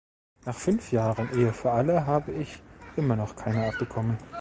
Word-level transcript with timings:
Nach 0.45 0.55
fünf 0.55 0.91
Jahren 0.91 1.29
"Ehe 1.37 1.53
für 1.53 1.69
alle" 1.73 2.07
habe 2.07 2.31
ich 2.31 2.63
immer 2.95 3.15
noch 3.15 3.35
keine 3.35 3.67
abbekommen. 3.67 4.17